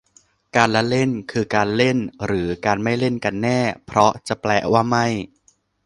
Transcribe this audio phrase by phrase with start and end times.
[0.55, 5.07] การละเล่น คือการเล่นหรือการไม่เล่นกันแน่ เพราะละแปลว่าไม่